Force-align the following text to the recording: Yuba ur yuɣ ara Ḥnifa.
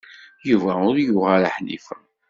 Yuba 0.49 0.71
ur 0.89 0.95
yuɣ 1.05 1.23
ara 1.35 1.49
Ḥnifa. 1.55 1.97